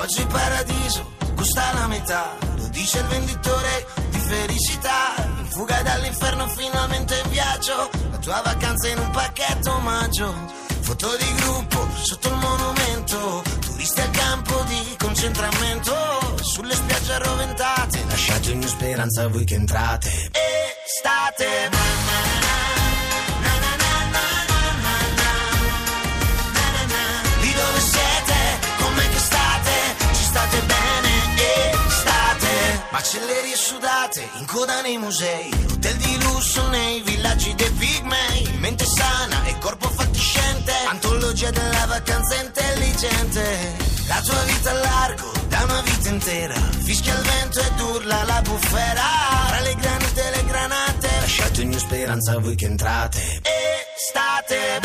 Oggi 0.00 0.20
il 0.20 0.26
paradiso 0.28 1.12
costa 1.36 1.74
la 1.74 1.86
metà, 1.86 2.34
lo 2.56 2.68
dice 2.68 3.00
il 3.00 3.04
venditore 3.04 3.86
di 4.08 4.18
felicità. 4.18 5.14
In 5.38 5.44
fuga 5.44 5.82
dall'inferno 5.82 6.48
finalmente 6.48 7.20
in 7.22 7.30
viaggio, 7.30 7.90
la 8.10 8.16
tua 8.16 8.40
vacanza 8.42 8.88
in 8.88 8.98
un 8.98 9.10
pacchetto 9.10 9.74
omaggio. 9.74 10.34
Foto 10.80 11.16
di 11.18 11.34
gruppo 11.34 11.86
sotto 12.02 12.28
il 12.28 12.34
monumento, 12.34 13.42
turisti 13.60 14.00
al 14.00 14.10
campo 14.10 14.64
di 14.68 14.96
concentramento. 14.96 15.94
Sulle 16.40 16.74
spiagge 16.74 17.12
arroventate, 17.12 18.04
lasciate 18.08 18.52
ogni 18.52 18.68
speranza 18.68 19.28
voi 19.28 19.44
che 19.44 19.54
entrate. 19.54 20.30
Estate. 20.86 22.09
Sudate, 33.60 34.26
in 34.38 34.46
coda 34.46 34.80
nei 34.80 34.96
musei 34.96 35.50
Hotel 35.70 35.96
di 35.96 36.22
lusso 36.22 36.66
nei 36.68 37.02
villaggi 37.02 37.54
dei 37.54 37.70
pigmei 37.70 38.56
Mente 38.58 38.86
sana 38.86 39.44
e 39.44 39.58
corpo 39.58 39.86
fatiscente 39.88 40.72
Antologia 40.88 41.50
della 41.50 41.86
vacanza 41.86 42.36
intelligente. 42.36 43.76
La 44.08 44.20
tua 44.22 44.42
vita 44.44 44.70
a 44.70 44.74
largo, 44.74 45.30
da 45.48 45.62
una 45.64 45.82
vita 45.82 46.08
intera 46.08 46.54
Fischia 46.54 47.14
il 47.14 47.22
vento 47.22 47.60
ed 47.60 47.80
urla 47.80 48.24
la 48.24 48.40
bufera 48.42 49.04
Tra 49.48 49.60
le 49.60 49.74
granite 49.74 50.26
e 50.26 50.36
le 50.36 50.44
granate 50.46 51.08
Lasciate 51.20 51.60
ogni 51.60 51.78
speranza 51.78 52.32
a 52.32 52.38
voi 52.38 52.56
che 52.56 52.64
entrate. 52.64 53.42
Estate 53.94 54.80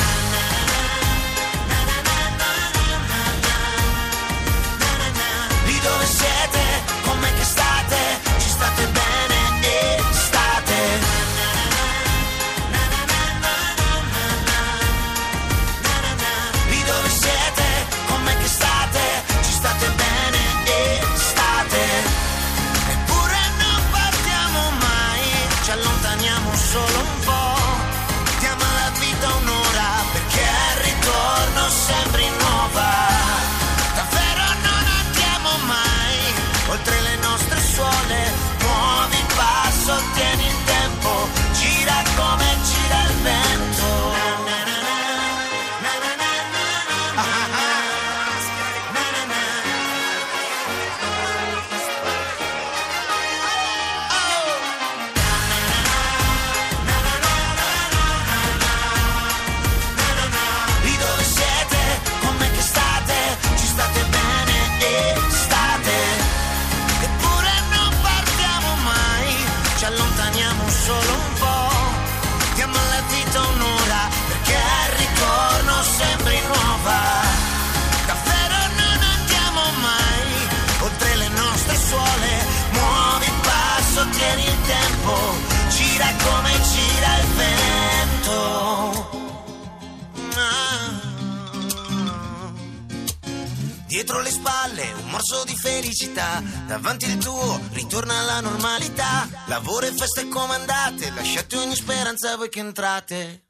dietro 94.16 94.22
le 94.22 94.30
spalle 94.30 94.94
un 94.94 95.10
morso 95.10 95.44
di 95.44 95.56
felicità, 95.56 96.42
davanti 96.68 97.06
il 97.06 97.18
tuo 97.18 97.60
ritorna 97.72 98.20
alla 98.20 98.40
normalità, 98.40 99.28
lavoro 99.48 99.86
e 99.86 99.92
feste 99.92 100.28
comandate, 100.28 101.12
lasciate 101.12 101.58
ogni 101.58 101.76
speranza 101.76 102.36
voi 102.38 102.50
che 102.50 102.60
entrate. 102.60 103.45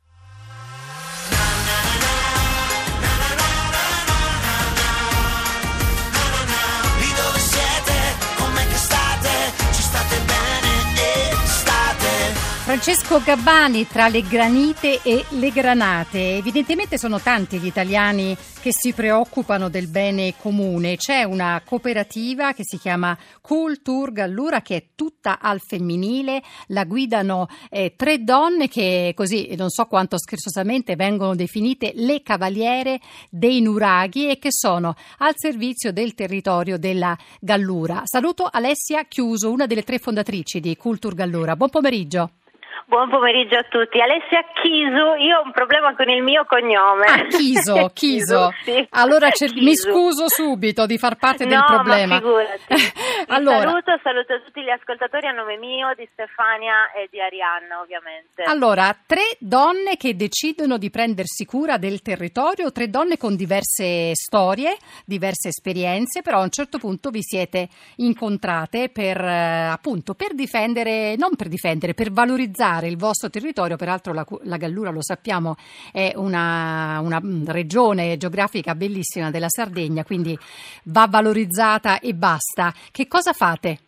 Francesco 12.75 13.21
Gabbani 13.23 13.87
tra 13.87 14.09
le 14.09 14.21
granite 14.21 14.99
e 15.01 15.23
le 15.29 15.49
granate. 15.51 16.35
Evidentemente 16.35 16.97
sono 16.97 17.21
tanti 17.21 17.57
gli 17.57 17.67
italiani 17.67 18.35
che 18.59 18.73
si 18.73 18.91
preoccupano 18.91 19.69
del 19.69 19.87
bene 19.87 20.33
comune. 20.37 20.97
C'è 20.97 21.23
una 21.23 21.61
cooperativa 21.65 22.51
che 22.51 22.65
si 22.65 22.77
chiama 22.77 23.17
Cultur 23.39 24.11
Gallura 24.11 24.61
che 24.61 24.75
è 24.75 24.85
tutta 24.93 25.39
al 25.39 25.61
femminile. 25.61 26.43
La 26.67 26.83
guidano 26.83 27.47
eh, 27.69 27.93
tre 27.95 28.21
donne 28.25 28.67
che 28.67 29.13
così, 29.15 29.55
non 29.55 29.69
so 29.69 29.85
quanto 29.85 30.17
scherzosamente, 30.17 30.97
vengono 30.97 31.33
definite 31.33 31.93
le 31.95 32.23
cavaliere 32.23 32.99
dei 33.29 33.61
nuraghi 33.61 34.29
e 34.29 34.37
che 34.37 34.51
sono 34.51 34.95
al 35.19 35.35
servizio 35.37 35.93
del 35.93 36.13
territorio 36.13 36.77
della 36.77 37.17
Gallura. 37.39 38.01
Saluto 38.03 38.49
Alessia 38.51 39.05
Chiuso, 39.05 39.49
una 39.49 39.65
delle 39.65 39.83
tre 39.83 39.97
fondatrici 39.97 40.59
di 40.59 40.75
Cultur 40.75 41.13
Gallura. 41.13 41.55
Buon 41.55 41.69
pomeriggio. 41.69 42.31
Buon 42.87 43.09
pomeriggio 43.09 43.57
a 43.57 43.63
tutti. 43.63 43.99
Alessia 43.99 44.43
Chisu, 44.53 45.15
io 45.23 45.39
ho 45.39 45.43
un 45.43 45.51
problema 45.51 45.95
con 45.95 46.09
il 46.09 46.21
mio 46.21 46.45
cognome. 46.45 47.05
Ah, 47.05 47.25
Chiso, 47.25 47.89
Chiso. 47.95 48.53
sì. 48.63 48.85
Allora 48.91 49.29
cer- 49.31 49.53
mi 49.53 49.71
Chisu. 49.71 49.91
scuso 49.91 50.29
subito 50.29 50.85
di 50.85 50.97
far 50.97 51.15
parte 51.15 51.45
del 51.47 51.57
no, 51.57 51.65
problema. 51.65 52.15
Ma 52.15 52.19
figurati. 52.19 52.93
allora, 53.27 53.69
saluto, 53.69 53.99
saluto 54.03 54.41
tutti 54.43 54.61
gli 54.61 54.69
ascoltatori 54.69 55.25
a 55.27 55.31
nome 55.31 55.57
mio, 55.57 55.93
di 55.95 56.07
Stefania 56.11 56.91
e 56.91 57.07
di 57.09 57.19
Arianna, 57.19 57.79
ovviamente. 57.81 58.43
allora, 58.43 58.95
tre 59.05 59.35
donne 59.39 59.97
che 59.97 60.15
decidono 60.15 60.77
di 60.77 60.89
prendersi 60.91 61.45
cura 61.45 61.77
del 61.77 62.01
territorio, 62.01 62.71
tre 62.71 62.89
donne 62.89 63.17
con 63.17 63.35
diverse 63.35 64.11
storie, 64.13 64.77
diverse 65.05 65.47
esperienze, 65.49 66.21
però 66.21 66.39
a 66.39 66.43
un 66.43 66.51
certo 66.51 66.77
punto 66.77 67.09
vi 67.09 67.23
siete 67.23 67.67
incontrate 67.97 68.89
per 68.89 69.17
eh, 69.17 69.69
appunto 69.71 70.13
per 70.13 70.35
difendere, 70.35 71.15
non 71.15 71.35
per 71.35 71.47
difendere, 71.47 71.93
per 71.93 72.11
valorizzare 72.11 72.64
il 72.87 72.97
vostro 72.97 73.29
territorio. 73.29 73.75
Peraltro 73.75 74.13
la, 74.13 74.25
la 74.43 74.57
Gallura, 74.57 74.89
lo 74.89 75.01
sappiamo, 75.01 75.55
è 75.91 76.13
una, 76.15 76.99
una, 77.01 77.19
mm, 77.21 77.47
regione 77.47 78.17
geografica 78.17 78.75
bellissima 78.75 79.31
della 79.31 79.49
Sardegna, 79.49 80.03
quindi 80.03 80.37
va 80.85 81.07
valorizzata 81.09 81.99
e 81.99 82.13
basta. 82.13 82.73
Che 82.91 83.07
cosa 83.07 83.33
fate? 83.33 83.79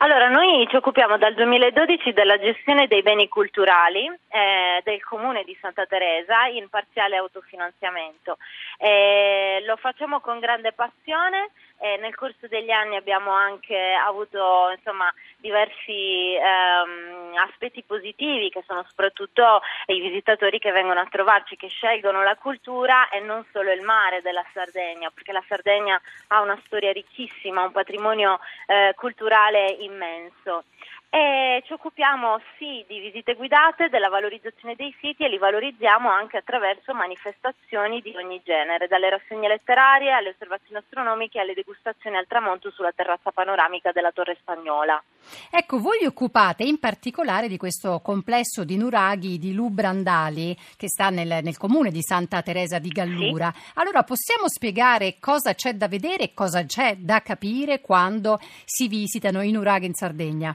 Allora, 0.00 0.28
noi 0.28 0.64
ci 0.68 0.76
occupiamo 0.76 1.18
dal 1.18 1.34
2012 1.34 2.12
della 2.12 2.38
gestione 2.38 2.86
dei 2.86 3.02
beni 3.02 3.26
culturali 3.26 4.06
eh, 4.06 4.80
del 4.84 5.02
comune 5.02 5.42
di 5.42 5.56
Santa 5.60 5.86
Teresa 5.86 6.46
in 6.46 6.68
parziale 6.68 7.16
autofinanziamento. 7.16 8.36
Eh, 8.78 9.60
lo 9.66 9.74
facciamo 9.74 10.20
con 10.20 10.38
grande 10.38 10.72
passione. 10.72 11.50
Eh, 11.80 11.96
nel 11.98 12.16
corso 12.16 12.48
degli 12.48 12.70
anni 12.70 12.96
abbiamo 12.96 13.30
anche 13.30 13.92
avuto 13.92 14.70
insomma, 14.76 15.12
diversi 15.36 16.34
ehm, 16.34 17.36
aspetti 17.36 17.84
positivi 17.84 18.50
che 18.50 18.64
sono 18.66 18.84
soprattutto 18.88 19.60
i 19.86 20.00
visitatori 20.00 20.58
che 20.58 20.72
vengono 20.72 21.00
a 21.00 21.06
trovarci, 21.08 21.54
che 21.54 21.68
scelgono 21.68 22.24
la 22.24 22.34
cultura 22.34 23.08
e 23.10 23.20
non 23.20 23.44
solo 23.52 23.70
il 23.70 23.82
mare 23.82 24.22
della 24.22 24.44
Sardegna, 24.52 25.10
perché 25.14 25.30
la 25.30 25.44
Sardegna 25.46 26.00
ha 26.28 26.40
una 26.40 26.60
storia 26.66 26.90
ricchissima, 26.90 27.62
un 27.62 27.72
patrimonio 27.72 28.40
eh, 28.66 28.92
culturale 28.96 29.68
immenso. 29.78 30.64
E 31.10 31.62
ci 31.64 31.72
occupiamo 31.72 32.38
sì 32.58 32.84
di 32.86 33.00
visite 33.00 33.34
guidate, 33.34 33.88
della 33.88 34.10
valorizzazione 34.10 34.74
dei 34.74 34.94
siti 35.00 35.24
e 35.24 35.30
li 35.30 35.38
valorizziamo 35.38 36.10
anche 36.10 36.36
attraverso 36.36 36.92
manifestazioni 36.92 38.02
di 38.02 38.14
ogni 38.14 38.42
genere, 38.44 38.88
dalle 38.88 39.08
rassegne 39.08 39.48
letterarie 39.48 40.12
alle 40.12 40.30
osservazioni 40.30 40.76
astronomiche 40.76 41.40
alle 41.40 41.54
degustazioni 41.54 42.18
al 42.18 42.26
tramonto 42.26 42.70
sulla 42.70 42.92
terrazza 42.92 43.30
panoramica 43.30 43.90
della 43.90 44.12
Torre 44.12 44.36
Spagnola. 44.38 45.02
Ecco, 45.50 45.78
voi 45.78 46.00
vi 46.00 46.04
occupate 46.04 46.64
in 46.64 46.78
particolare 46.78 47.48
di 47.48 47.56
questo 47.56 48.00
complesso 48.00 48.64
di 48.64 48.76
nuraghi 48.76 49.38
di 49.38 49.54
Lubrandali 49.54 50.54
che 50.76 50.88
sta 50.88 51.08
nel, 51.08 51.42
nel 51.42 51.56
comune 51.56 51.90
di 51.90 52.02
Santa 52.02 52.42
Teresa 52.42 52.78
di 52.78 52.90
Gallura. 52.90 53.50
Allora, 53.74 54.02
possiamo 54.02 54.46
spiegare 54.46 55.16
cosa 55.18 55.54
c'è 55.54 55.72
da 55.72 55.88
vedere 55.88 56.24
e 56.24 56.34
cosa 56.34 56.66
c'è 56.66 56.96
da 56.96 57.22
capire 57.22 57.80
quando 57.80 58.38
si 58.66 58.88
visitano 58.88 59.40
i 59.40 59.50
nuraghi 59.50 59.86
in 59.86 59.94
Sardegna? 59.94 60.54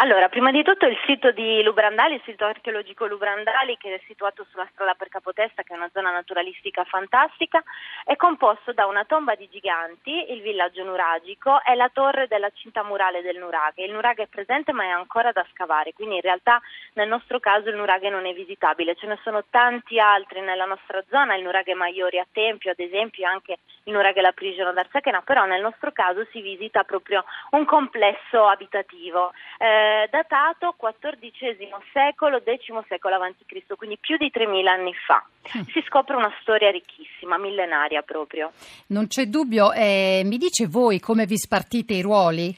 Allora, 0.00 0.28
prima 0.28 0.52
di 0.52 0.62
tutto 0.62 0.86
il 0.86 0.96
sito 1.06 1.32
di 1.32 1.60
Lubrandali, 1.60 2.14
il 2.14 2.22
sito 2.24 2.44
archeologico 2.44 3.06
Lubrandali, 3.06 3.76
che 3.78 3.96
è 3.96 4.00
situato 4.06 4.46
sulla 4.48 4.68
strada 4.70 4.94
per 4.94 5.08
Capotesta, 5.08 5.64
che 5.64 5.72
è 5.74 5.76
una 5.76 5.90
zona 5.92 6.12
naturalistica 6.12 6.84
fantastica, 6.84 7.60
è 8.04 8.14
composto 8.14 8.72
da 8.72 8.86
una 8.86 9.04
tomba 9.04 9.34
di 9.34 9.48
giganti, 9.50 10.30
il 10.30 10.40
villaggio 10.40 10.84
nuragico 10.84 11.60
e 11.64 11.74
la 11.74 11.90
torre 11.92 12.28
della 12.28 12.48
cinta 12.54 12.84
murale 12.84 13.22
del 13.22 13.38
nuraghe. 13.38 13.82
Il 13.82 13.92
nuraghe 13.92 14.22
è 14.22 14.28
presente 14.28 14.72
ma 14.72 14.84
è 14.84 14.90
ancora 14.90 15.32
da 15.32 15.44
scavare, 15.50 15.92
quindi 15.94 16.14
in 16.14 16.20
realtà 16.20 16.60
nel 16.92 17.08
nostro 17.08 17.40
caso 17.40 17.68
il 17.68 17.74
nuraghe 17.74 18.08
non 18.08 18.24
è 18.24 18.32
visitabile. 18.32 18.94
Ce 18.94 19.08
ne 19.08 19.18
sono 19.24 19.46
tanti 19.50 19.98
altri 19.98 20.42
nella 20.42 20.64
nostra 20.64 21.02
zona, 21.08 21.34
il 21.34 21.42
nuraghe 21.42 21.74
Maiori 21.74 22.20
a 22.20 22.26
Tempio, 22.30 22.70
ad 22.70 22.78
esempio, 22.78 23.26
anche 23.26 23.58
il 23.82 23.92
nuraghe 23.92 24.20
La 24.20 24.30
Prigione 24.30 24.72
d'Arsachena, 24.72 25.22
però 25.22 25.44
nel 25.44 25.62
nostro 25.62 25.90
caso 25.90 26.24
si 26.30 26.40
visita 26.40 26.84
proprio 26.84 27.24
un 27.50 27.64
complesso 27.64 28.46
abitativo. 28.46 29.32
Eh, 29.58 29.87
datato 30.10 30.74
XIV 30.76 31.68
secolo, 31.92 32.40
X 32.40 32.86
secolo 32.88 33.16
a.C., 33.16 33.76
quindi 33.76 33.98
più 33.98 34.16
di 34.16 34.30
3000 34.30 34.70
anni 34.70 34.94
fa. 34.94 35.24
Si 35.42 35.82
scopre 35.86 36.16
una 36.16 36.32
storia 36.40 36.70
ricchissima, 36.70 37.38
millenaria 37.38 38.02
proprio. 38.02 38.52
Non 38.88 39.06
c'è 39.06 39.26
dubbio, 39.26 39.72
eh, 39.72 40.22
mi 40.24 40.36
dice 40.38 40.66
voi 40.66 41.00
come 41.00 41.26
vi 41.26 41.36
spartite 41.36 41.94
i 41.94 42.02
ruoli? 42.02 42.56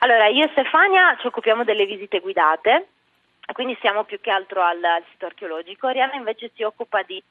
Allora, 0.00 0.26
io 0.28 0.44
e 0.44 0.50
Stefania 0.50 1.16
ci 1.20 1.26
occupiamo 1.26 1.64
delle 1.64 1.86
visite 1.86 2.20
guidate, 2.20 2.88
quindi 3.52 3.76
siamo 3.80 4.04
più 4.04 4.20
che 4.20 4.30
altro 4.30 4.62
al, 4.62 4.82
al 4.82 5.04
sito 5.10 5.26
archeologico. 5.26 5.86
Ariana 5.86 6.14
invece 6.14 6.50
si 6.54 6.62
occupa 6.62 7.02
di 7.02 7.22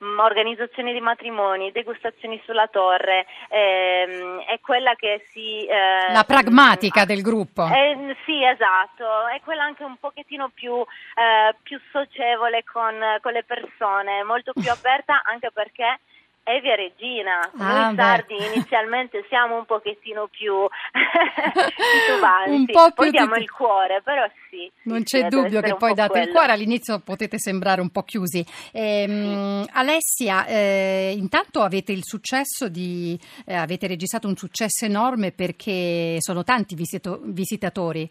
mh, 0.00 0.18
organizzazione 0.18 0.92
di 0.92 1.00
matrimoni, 1.00 1.72
degustazioni 1.72 2.40
sulla 2.44 2.66
torre, 2.68 3.26
ehm, 3.48 4.40
è 4.40 4.58
quella 4.60 4.94
che 4.94 5.26
si... 5.30 5.64
eh, 5.66 6.12
La 6.12 6.24
pragmatica 6.24 7.04
del 7.04 7.22
gruppo. 7.22 7.66
eh, 7.66 8.16
sì, 8.24 8.44
esatto, 8.44 9.26
è 9.28 9.40
quella 9.44 9.64
anche 9.64 9.84
un 9.84 9.96
pochettino 9.98 10.50
più, 10.52 10.74
eh, 10.74 11.54
più 11.62 11.80
socievole 11.92 12.64
con, 12.64 12.98
con 13.20 13.32
le 13.32 13.44
persone, 13.44 14.22
molto 14.24 14.52
più 14.52 14.70
aperta 14.70 15.22
anche 15.24 15.50
perché 15.52 16.00
è 16.42 16.60
via 16.60 16.74
Regina, 16.74 17.40
Ah, 17.58 17.84
noi 17.84 17.94
beh. 17.94 18.02
sardi 18.02 18.34
inizialmente 18.46 19.24
siamo 19.28 19.56
un 19.56 19.64
pochettino 19.66 20.26
più 20.28 20.54
titubanti, 21.92 22.50
Un 22.50 22.66
po' 22.66 22.84
più 22.86 22.94
poi 22.94 23.10
diamo 23.10 23.34
titu- 23.34 23.42
il 23.42 23.50
cuore, 23.50 24.00
però 24.02 24.26
sì. 24.50 24.70
Non 24.84 24.98
sì, 24.98 25.04
c'è 25.04 25.22
sì, 25.22 25.28
dubbio 25.28 25.60
che 25.60 25.74
poi 25.76 25.90
po' 25.90 25.94
date 25.94 26.18
il 26.18 26.24
quello. 26.24 26.32
cuore, 26.32 26.52
all'inizio 26.52 26.98
potete 27.00 27.38
sembrare 27.38 27.80
un 27.80 27.90
po' 27.90 28.02
chiusi. 28.02 28.44
Ehm, 28.72 29.64
Alessia, 29.72 30.46
eh, 30.46 31.14
intanto 31.16 31.62
avete 31.62 31.92
il 31.92 32.04
successo 32.04 32.68
di, 32.68 33.18
eh, 33.46 33.54
avete 33.54 33.86
registrato 33.86 34.26
un 34.26 34.36
successo 34.36 34.84
enorme 34.84 35.32
perché 35.32 36.16
sono 36.18 36.42
tanti 36.42 36.74
visito- 36.74 37.20
visitatori. 37.22 38.08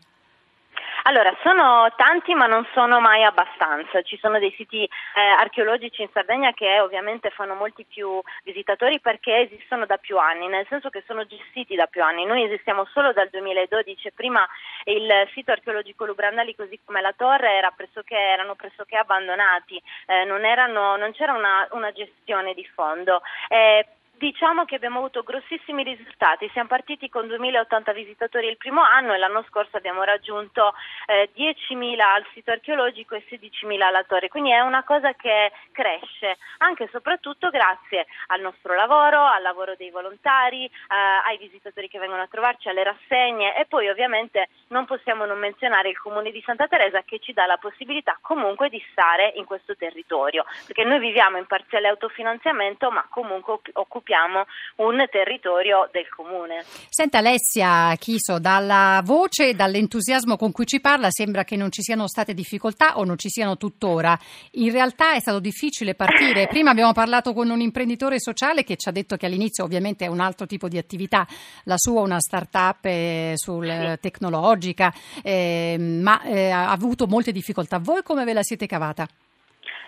Allora, 1.03 1.35
sono 1.43 1.91
tanti 1.95 2.33
ma 2.33 2.45
non 2.45 2.67
sono 2.73 2.99
mai 2.99 3.23
abbastanza. 3.23 4.01
Ci 4.01 4.17
sono 4.17 4.39
dei 4.39 4.53
siti 4.57 4.83
eh, 4.83 4.89
archeologici 5.39 6.01
in 6.01 6.09
Sardegna 6.11 6.51
che 6.53 6.79
ovviamente 6.79 7.29
fanno 7.29 7.55
molti 7.55 7.85
più 7.85 8.21
visitatori 8.43 8.99
perché 8.99 9.39
esistono 9.39 9.85
da 9.85 9.97
più 9.97 10.17
anni, 10.17 10.47
nel 10.47 10.65
senso 10.67 10.89
che 10.89 11.03
sono 11.05 11.25
gestiti 11.25 11.75
da 11.75 11.87
più 11.87 12.03
anni. 12.03 12.25
Noi 12.25 12.43
esistiamo 12.43 12.85
solo 12.91 13.13
dal 13.13 13.29
2012 13.29 14.07
e 14.07 14.11
prima 14.11 14.47
il 14.85 15.27
sito 15.33 15.51
archeologico 15.51 16.05
Lubrandali, 16.05 16.55
così 16.55 16.79
come 16.83 17.01
la 17.01 17.13
torre, 17.15 17.53
era 17.53 17.71
pressoché, 17.71 18.17
erano 18.17 18.55
pressoché 18.55 18.97
abbandonati, 18.97 19.81
eh, 20.07 20.25
non, 20.25 20.43
erano- 20.45 20.97
non 20.97 21.11
c'era 21.13 21.33
una, 21.33 21.67
una 21.71 21.91
gestione 21.91 22.53
di 22.53 22.65
fondo. 22.73 23.21
Eh, 23.47 23.85
Diciamo 24.19 24.65
che 24.65 24.75
abbiamo 24.75 24.97
avuto 24.97 25.23
grossissimi 25.23 25.81
risultati, 25.81 26.49
siamo 26.51 26.67
partiti 26.67 27.07
con 27.07 27.25
2080 27.27 27.93
visitatori 27.93 28.49
il 28.49 28.57
primo 28.57 28.81
anno 28.81 29.13
e 29.13 29.17
l'anno 29.17 29.45
scorso 29.47 29.77
abbiamo 29.77 30.03
raggiunto 30.03 30.73
eh, 31.05 31.29
10.000 31.33 31.99
al 32.01 32.25
sito 32.33 32.51
archeologico 32.51 33.15
e 33.15 33.23
16.000 33.29 33.79
alla 33.81 34.03
torre, 34.03 34.27
quindi 34.27 34.51
è 34.51 34.59
una 34.59 34.83
cosa 34.83 35.13
che 35.13 35.53
cresce 35.71 36.35
anche 36.57 36.83
e 36.83 36.89
soprattutto 36.91 37.49
grazie 37.49 38.07
al 38.27 38.41
nostro 38.41 38.75
lavoro, 38.75 39.23
al 39.23 39.41
lavoro 39.41 39.75
dei 39.77 39.89
volontari, 39.89 40.65
eh, 40.65 40.71
ai 40.89 41.37
visitatori 41.37 41.87
che 41.87 41.97
vengono 41.97 42.23
a 42.23 42.27
trovarci, 42.27 42.67
alle 42.67 42.83
rassegne. 42.83 43.55
E 43.55 43.67
poi 43.67 43.87
ovviamente 43.87 44.49
non 44.67 44.83
possiamo 44.83 45.23
non 45.23 45.39
menzionare 45.39 45.87
il 45.87 45.97
comune 45.97 46.31
di 46.31 46.43
Santa 46.45 46.67
Teresa 46.67 47.03
che 47.03 47.19
ci 47.19 47.31
dà 47.31 47.45
la 47.45 47.55
possibilità 47.55 48.17
comunque 48.19 48.67
di 48.67 48.83
stare 48.91 49.31
in 49.37 49.45
questo 49.45 49.77
territorio, 49.77 50.43
perché 50.65 50.83
noi 50.83 50.99
viviamo 50.99 51.37
in 51.37 51.45
parziale 51.45 51.87
autofinanziamento 51.87 52.91
ma 52.91 53.07
comunque 53.09 53.61
occupiamo 53.71 54.07
sviluppiamo 54.09 54.45
un 54.77 55.05
territorio 55.11 55.87
del 55.91 56.09
comune. 56.09 56.63
Senta 56.89 57.19
Alessia 57.19 57.95
Chiso, 57.97 58.39
dalla 58.39 59.01
voce 59.03 59.49
e 59.49 59.53
dall'entusiasmo 59.53 60.35
con 60.35 60.51
cui 60.51 60.65
ci 60.65 60.81
parla 60.81 61.11
sembra 61.11 61.43
che 61.43 61.55
non 61.55 61.71
ci 61.71 61.83
siano 61.83 62.07
state 62.07 62.33
difficoltà 62.33 62.97
o 62.97 63.03
non 63.03 63.17
ci 63.17 63.29
siano 63.29 63.57
tuttora. 63.57 64.17
In 64.51 64.71
realtà 64.71 65.13
è 65.13 65.19
stato 65.19 65.39
difficile 65.39 65.93
partire. 65.93 66.47
Prima 66.49 66.71
abbiamo 66.71 66.93
parlato 66.93 67.33
con 67.33 67.49
un 67.49 67.61
imprenditore 67.61 68.19
sociale 68.19 68.63
che 68.63 68.75
ci 68.77 68.89
ha 68.89 68.91
detto 68.91 69.15
che 69.15 69.27
all'inizio 69.27 69.63
ovviamente 69.63 70.05
è 70.05 70.07
un 70.07 70.19
altro 70.19 70.47
tipo 70.47 70.67
di 70.67 70.77
attività, 70.77 71.27
la 71.65 71.77
sua 71.77 72.01
una 72.01 72.19
start-up 72.19 72.85
eh, 72.85 73.33
sul, 73.35 73.67
sì. 73.67 73.99
tecnologica, 74.01 74.91
eh, 75.21 75.75
ma 75.77 76.21
eh, 76.23 76.49
ha 76.49 76.71
avuto 76.71 77.05
molte 77.05 77.31
difficoltà. 77.31 77.77
Voi 77.77 78.01
come 78.01 78.23
ve 78.23 78.33
la 78.33 78.43
siete 78.43 78.65
cavata? 78.65 79.07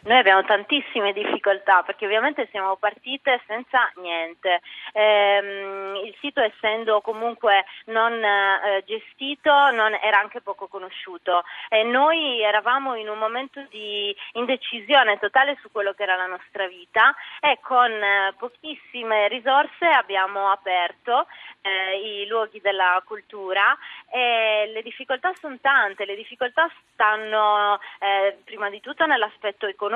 Noi 0.04 0.18
abbiamo 0.18 0.44
tantissime 0.44 1.14
difficoltà 1.14 1.84
perché 1.84 2.06
ovviamente 2.06 2.48
siamo 2.50 2.76
partite 2.76 3.40
senza 3.46 3.92
niente. 3.98 4.60
Ehm, 4.94 6.02
il 6.04 6.16
sito 6.20 6.42
essendo 6.42 7.02
comunque 7.02 7.66
non 7.86 8.12
eh, 8.14 8.84
gestito 8.88 9.70
non, 9.70 9.94
era 10.02 10.18
anche 10.18 10.42
poco 10.42 10.68
conosciuto 10.68 11.44
e 11.70 11.84
noi 11.84 12.42
eravamo 12.42 12.96
in 12.96 13.10
un 13.10 13.20
momento 13.20 13.64
di 13.70 14.16
indecisione 14.34 15.20
totale 15.20 15.56
su 15.62 15.72
quello 15.72 15.94
che 15.94 16.02
era 16.02 16.16
la 16.16 16.26
nostra 16.26 16.66
vita 16.66 17.14
e 17.40 17.60
con 17.62 17.92
eh, 17.92 18.34
pochissime 18.40 19.28
risorse 19.28 19.86
abbiamo 19.86 20.50
aperto 20.50 21.28
eh, 21.62 22.24
i 22.24 22.28
luoghi 22.28 22.60
della 22.60 23.00
cultura 23.06 23.78
e 24.10 24.72
le 24.74 24.82
difficoltà 24.82 25.32
sono 25.40 25.58
tante, 25.62 26.06
le 26.06 26.16
difficoltà 26.16 26.68
stanno 26.92 27.80
eh, 28.00 28.40
prima 28.44 28.68
di 28.72 28.82
tutto 28.82 29.06
nell'aspetto 29.06 29.68
economico 29.68 29.90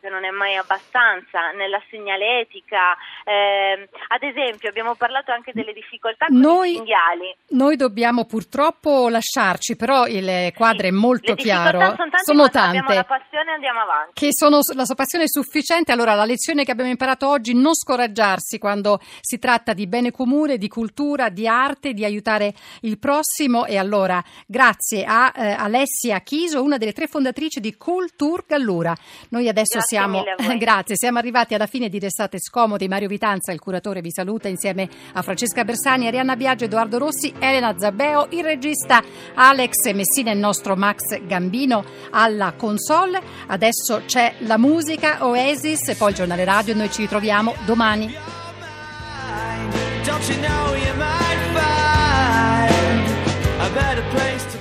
che 0.00 0.08
non 0.08 0.24
è 0.24 0.30
mai 0.30 0.56
abbastanza, 0.56 1.50
nella 1.56 1.80
segnaletica, 1.90 2.96
eh, 3.24 3.88
ad 4.08 4.22
esempio 4.22 4.68
abbiamo 4.68 4.94
parlato 4.94 5.32
anche 5.32 5.52
delle 5.52 5.72
difficoltà 5.72 6.26
con 6.26 6.38
noi, 6.38 6.70
i 6.70 6.74
cinghiali. 6.74 7.36
Noi 7.50 7.76
dobbiamo 7.76 8.24
purtroppo 8.24 9.08
lasciarci, 9.08 9.76
però 9.76 10.06
il 10.06 10.52
quadro 10.54 10.82
sì, 10.82 10.88
è 10.88 10.90
molto 10.90 11.34
chiaro. 11.34 11.80
Sono 11.80 11.96
tante, 11.96 12.18
sono 12.24 12.48
tante. 12.50 12.78
Abbiamo 12.78 12.94
la 12.94 13.04
passione 13.04 13.50
e 13.50 13.54
andiamo 13.54 13.80
avanti. 13.80 14.12
Che 14.14 14.28
sono, 14.32 14.58
la 14.74 14.84
sua 14.84 14.94
passione 14.94 15.24
è 15.24 15.28
sufficiente, 15.28 15.92
allora 15.92 16.14
la 16.14 16.24
lezione 16.24 16.64
che 16.64 16.70
abbiamo 16.70 16.90
imparato 16.90 17.28
oggi, 17.28 17.54
non 17.54 17.74
scoraggiarsi 17.74 18.58
quando 18.58 19.00
si 19.20 19.38
tratta 19.38 19.72
di 19.72 19.86
bene 19.86 20.10
comune, 20.10 20.58
di 20.58 20.68
cultura, 20.68 21.28
di 21.28 21.46
arte, 21.46 21.92
di 21.92 22.04
aiutare 22.04 22.52
il 22.82 22.98
prossimo. 22.98 23.66
E 23.66 23.78
allora, 23.78 24.22
grazie 24.46 25.04
a 25.04 25.32
eh, 25.34 25.52
Alessia 25.52 26.20
Chiso, 26.20 26.62
una 26.62 26.76
delle 26.76 26.92
tre 26.92 27.06
fondatrici 27.06 27.60
di 27.60 27.76
Culture 27.76 28.44
Gallura. 28.46 28.94
Noi 29.30 29.37
noi 29.38 29.48
adesso 29.48 29.78
grazie 29.78 29.96
siamo, 29.96 30.24
grazie, 30.58 30.96
siamo 30.96 31.18
arrivati 31.18 31.54
alla 31.54 31.68
fine 31.68 31.88
di 31.88 32.00
Restate 32.00 32.40
Scomodi. 32.40 32.88
Mario 32.88 33.06
Vitanza, 33.06 33.52
il 33.52 33.60
curatore, 33.60 34.00
vi 34.00 34.10
saluta 34.10 34.48
insieme 34.48 34.88
a 35.12 35.22
Francesca 35.22 35.64
Bersani, 35.64 36.08
Arianna 36.08 36.34
Biagio, 36.34 36.64
Edoardo 36.64 36.98
Rossi, 36.98 37.32
Elena 37.38 37.78
Zabbeo, 37.78 38.26
il 38.30 38.42
regista 38.42 39.00
Alex 39.34 39.92
Messina 39.92 40.30
e 40.30 40.34
il 40.34 40.40
nostro 40.40 40.74
Max 40.74 41.20
Gambino 41.24 41.84
alla 42.10 42.52
console. 42.56 43.22
Adesso 43.46 44.02
c'è 44.06 44.34
la 44.38 44.58
musica, 44.58 45.24
Oasis, 45.24 45.86
e 45.90 45.94
poi 45.94 46.10
il 46.10 46.16
giornale 46.16 46.42
radio. 46.44 46.74
Noi 46.74 46.90
ci 46.90 47.02
ritroviamo 47.02 47.54
domani. 47.64 48.12
Don't 50.04 50.28
you 50.28 50.36
know 50.40 50.74
you 50.74 50.94
might 50.96 51.38
find 51.54 53.08
a 53.60 53.70
better 53.72 54.02
place 54.10 54.44
to 54.50 54.57